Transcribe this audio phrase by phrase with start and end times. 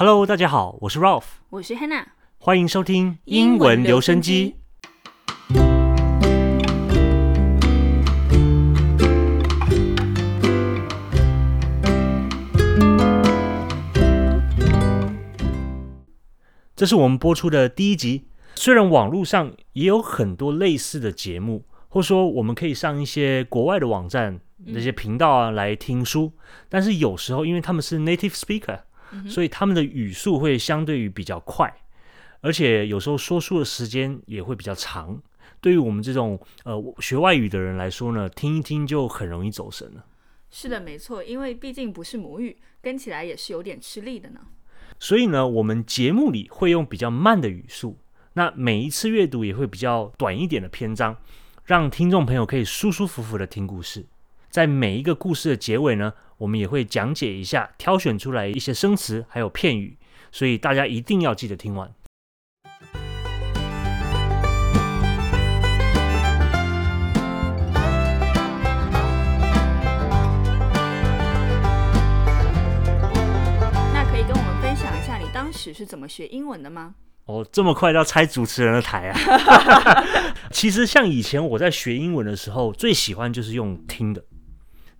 [0.00, 2.04] Hello，大家好，我是 Ralph，我是 Hannah，
[2.38, 4.54] 欢迎收听英文留声机。
[16.76, 18.28] 这是我们播出的第一集。
[18.54, 26.34] 虽然网络上也有很多类似的节目，或说我们可以上一些国外的网站、那些频道啊来听书，
[26.68, 28.82] 但是有时候因为他们是 native speaker，
[29.28, 31.72] 所以他们的语速会相对于比较快，
[32.40, 35.20] 而且有时候说书的时间也会比较长。
[35.60, 40.04] 对于我们这种呃学外语的人来说呢，听一听就很容易走神了。
[40.50, 44.40] 是的，没错，因为毕竟不是母语，跟起来也是有点吃力的呢。
[44.98, 47.98] 所以呢，我们节目里会用比较慢的语速。
[48.34, 51.16] 那每一次阅读也会比较短一点的篇章，
[51.64, 54.06] 让听众朋友可以舒舒服服的听故事。
[54.50, 59.98] 在每一个故事的结尾呢，我们也会讲解一下，挑选出来一些生词还有片语，
[60.32, 61.92] 所以大家一定要记得听完。
[73.92, 76.94] 那可以跟我们分享一下你当时是怎么学英文的吗？
[77.26, 80.04] 哦，这么快要拆主持人的台啊！
[80.50, 84.24] 其实像以前我在学英文的时候，最喜欢就是用听的。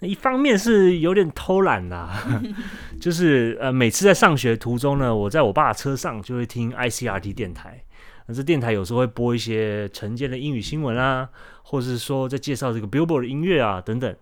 [0.00, 2.22] 那一方面是有点偷懒啦，
[3.00, 7.82] 就是呃每次在上学途中呢，我在我爸车上就会听 ICRT 电台。
[8.26, 11.28] 那这电台有时候会播一些晨间的英语新闻啊，
[11.62, 14.14] 或者是说在介绍这个 Billboard 的音乐啊等等。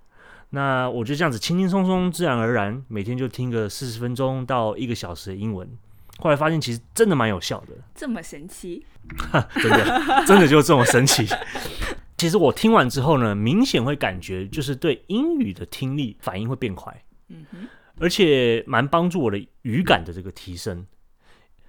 [0.51, 5.69] 那我就这样子轻轻松松、自然而然，每天就听个四十分钟到一个小时的英文。
[6.19, 8.87] 后来发现其实真的蛮有效的，这么神奇，
[9.61, 11.27] 真的真的就这么神奇。
[12.17, 20.87] 其实我听完之后呢，明显会感觉就是对英语的听力反应会变快，嗯哼，而且蛮帮助我的语感的这个提升。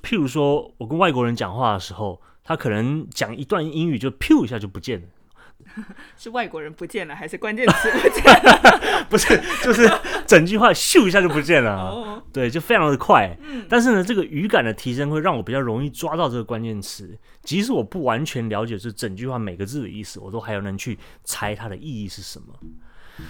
[0.01, 5.07] 譬如说我跟外国人讲话的时候，他可能讲一段英语就噗一下就不见了。
[6.17, 9.05] 是外国人不见了，还是关键词不见了？
[9.09, 9.89] 不是，就是
[10.25, 12.23] 整句话咻一下就不见了。
[12.33, 13.37] 对，就非常的快。
[13.69, 22.47] 但是呢，这个语感的提升会让我比较容易抓到这个关键词，即使我不完全了解这整句话每个字的意思，我都还有能去猜它的意义是什么。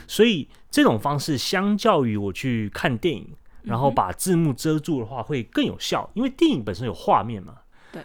[0.08, 3.28] 所以这种方式相较于我去看电影，
[3.64, 7.56] 然后把字幕遮住的话，会更有效，因为电影本身有画面嘛。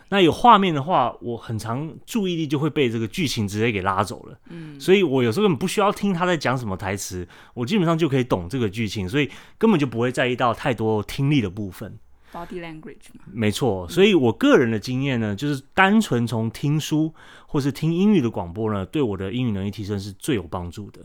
[0.09, 4.39] 那有画面的话，我很常注意力就会被这个剧情直接给拉走了。
[4.51, 11.99] 嗯，所以我有时候根本不需要听他在讲什么台词，我基本上就可以懂这个剧情，所以根本就不会在意到太多听力的部分。
[12.33, 12.97] Body language
[13.31, 17.13] 没错，所以我个人的经验呢，就是单纯从听书
[17.47, 21.01] 或是听英语的广播呢，对我的英语能力提升是最有帮助的。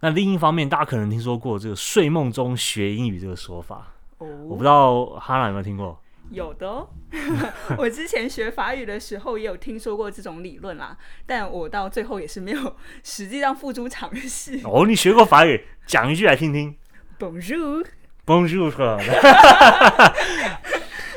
[0.00, 5.96] 那另一方面，大家可能听说过这个睡梦中学英语这个说法，哦，我不知道哈娜有没有听过。
[6.30, 6.88] 有的哦，
[7.76, 10.96] 我之前学法语的时候也有听说过这种理论啦，
[11.26, 14.60] 但我到最后也是没有实际上付诸尝试。
[14.64, 16.76] 哦，你学过法语，讲一句来听听。
[17.18, 19.00] Bonjour，Bonjour。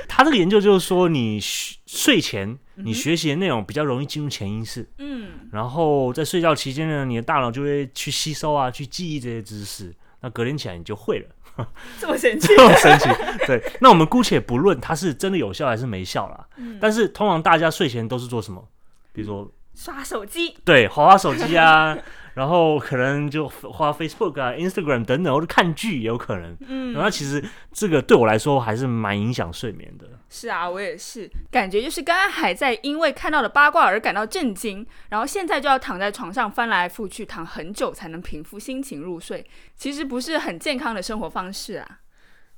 [0.07, 9.91] 他这个研究就是说，你睡前你学习的内容比较容易进入潜意识，嗯，然后在睡觉期间呢，你的大脑就会去吸收啊，去记忆这些知识，
[10.23, 11.28] 那隔天起来你就会了。
[12.01, 13.07] 这么神奇， 这么神奇，
[13.45, 13.63] 对。
[13.79, 16.47] 那我们姑且不论它是真的有效还是没效啦。
[16.57, 16.79] 嗯。
[16.81, 18.67] 但是通常大家睡前都是做什么？
[19.12, 21.95] 比如说刷手机，对，滑滑手机啊。
[22.33, 26.57] 然后可能就花 Facebook 啊、Instagram 等等，或者看剧也有可能。
[26.67, 30.07] 嗯，那其实这个对我来说还是蛮影响睡眠的。
[30.29, 39.45] 是啊，我也是，感觉就是刚刚还在因为看到的八卦而感到震惊，然后现在就要躺在床上翻来覆去躺很久才能平复心情入睡，
[39.75, 42.00] 其实不是很健康的生活方式啊。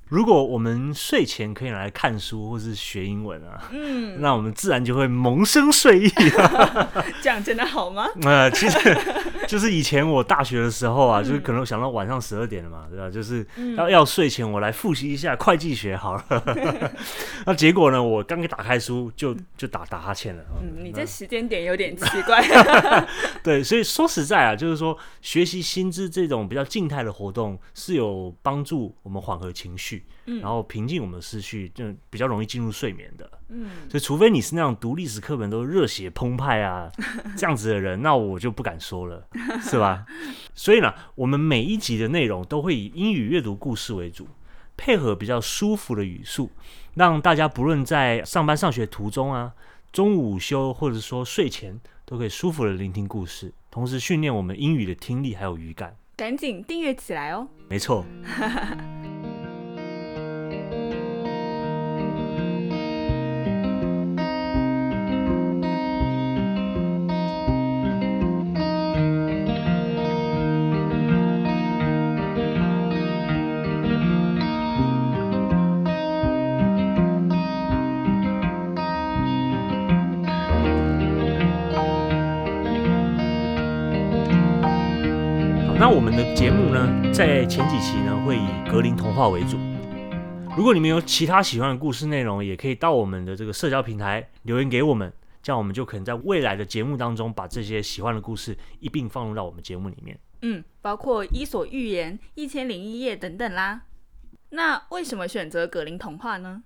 [0.08, 6.08] 如果我们睡前可以来看书或是学英文啊，嗯，那我们自然就会萌生睡意。
[7.20, 8.06] 这样真的好吗？
[8.22, 8.78] 呃，其实
[9.48, 13.10] 就是以前我大学的时候啊，就是可能想到晚上十二点了嘛，对吧？
[13.10, 13.44] 就是
[13.76, 16.24] 要要睡前我来复习一下会计学好了。
[17.44, 20.44] 那结果呢，我刚一打开书就就打打哈欠了。
[20.62, 23.06] 嗯，你这时间点有点奇怪。
[23.42, 29.95] 对，所以说实在啊，就是说学习新知这种比较静态的活动是有帮助我们缓和情绪。
[30.24, 33.30] 然后平静我们的思绪，就比较容易进入睡眠的。
[33.48, 36.90] 嗯，所以除非你是那种读历史课本都热血澎湃啊
[37.36, 39.26] 这样子的人，那我就不敢说了，
[39.60, 40.04] 是吧？
[40.54, 44.26] 所以呢，我们每一集的内容都会以英语阅读故事为主，
[44.76, 46.50] 配合比较舒服的语速，
[46.94, 49.52] 让大家不论在上班上学途中啊、
[49.92, 55.96] 中午午休或者说睡前，都可以舒服的聆听故事，同时训练我们英语的听力还有语感。
[56.16, 57.46] 赶紧订阅起来哦！
[57.68, 58.04] 没错。
[85.88, 89.56] 那我们的节目呢，在前几期呢会以格林童话为主。
[90.56, 100.18] 如果你们有其他喜欢的故事内容，也可以到我们的这个社交平台留言给我们，这样我们就可能在未来的节目当中把这些喜欢的故事一并放入到我们节目里面。
[100.42, 103.82] 嗯，包括《伊索寓言》《一千零一夜》等等啦。
[104.50, 106.64] 那为什么选择格林童话呢？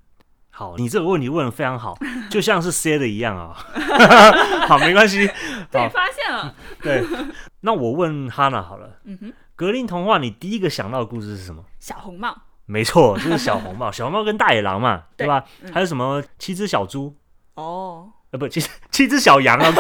[0.49, 1.99] 好，你这个问题问的非常好，
[2.31, 3.55] 就像是 C 的一样啊。
[4.67, 5.29] 好，没关系。
[5.71, 6.55] 被发现了。
[6.83, 7.05] 对，
[7.61, 8.99] 那我问哈娜好了。
[9.05, 11.65] 嗯哼，格林童话，你第一个想到的故事是什么？
[11.79, 12.37] 小红帽。
[12.67, 13.91] 没错，就是小红帽。
[13.93, 15.45] 小红帽跟大野狼嘛，对吧？
[15.73, 17.15] 还有什么七只小猪？
[17.55, 18.11] 哦。
[18.31, 18.61] 呃，不，七
[18.93, 19.73] 七只小羊啊，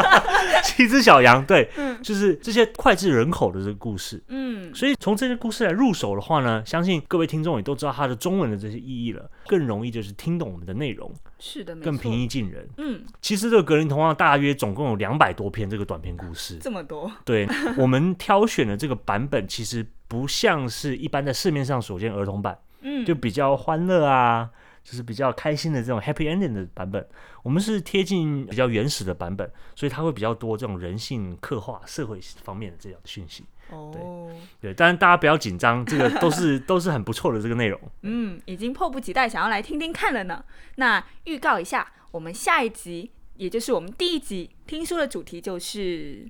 [0.64, 1.68] 七只小羊，对，
[2.02, 24.48] 就是这些脍炙人口的这个故事，嗯，所以从这些故事来入手的话呢，相信各位听众也都知道它的中文的这些意义了，更容易就是听懂我们的内容，是的，更平易近人，嗯，其实这个格林童话大约总共有两百多篇这个短篇故事，这么多，对， 我们挑选的这个版本其实不像是一般在市面上所见儿童版，嗯，就比较欢乐啊。
[24.82, 27.06] 就是比较开心的这种 happy ending 的版本，
[27.42, 33.44] 我们是贴近比较原始的版本，所以它会比较多这种人性刻画、社会方面的这样的讯息。
[33.70, 37.80] 哦，对，对，当然大家不要紧张，这个都是 都是很不错的这个内容。
[38.02, 40.42] 嗯，已经迫不及待想要来听听看了呢。
[40.76, 46.26] 那预告一下，我们下一集，也就是我们第一集听书的主题就是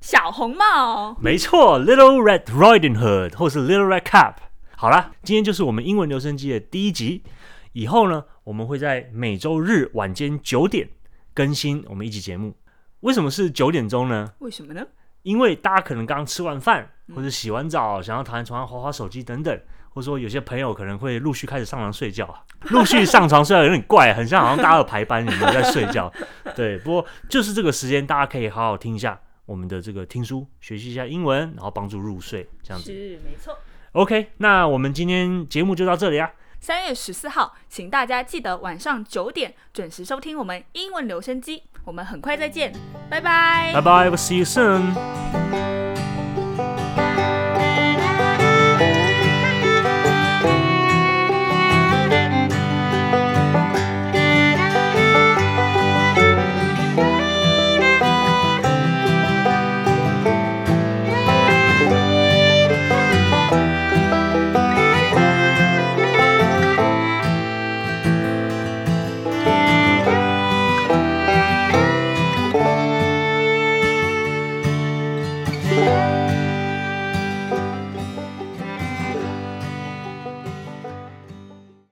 [0.00, 1.16] 小红帽。
[1.20, 4.34] 没错，Little Red Riding Hood，或是 Little Red Cap。
[4.80, 7.24] 好啦，今天就是我们英文留声机的第一集。
[7.72, 10.88] 以后呢，我们会在每周日晚间九点
[11.34, 12.54] 更新我们一集节目。
[13.00, 14.32] 为什么是九点钟呢？
[14.38, 14.86] 为什么呢？
[15.24, 19.60] 因为大家可能刚吃完饭，或者洗完澡，想要躺在床上划划手机等等，
[19.90, 22.32] 或者说有些朋友可能会陆续开始上床睡觉。
[22.70, 26.08] 陆续上床睡觉有点怪，很像好像大家有排班，你们在睡觉。
[26.54, 33.58] 对，不过就是这个时间，大家可以好好听一下我们的这个听书，学习一下英文，然后帮助入睡，这样子是没错。
[33.92, 36.30] OK，那我们今天节目就到这里啊。
[36.60, 41.62] 三月十四号，请大家记得晚上九点准时收听我们英文留声机。
[41.84, 42.72] 我们很快再见，
[43.08, 43.70] 拜拜。
[43.72, 45.77] 拜拜，We'll see you soon。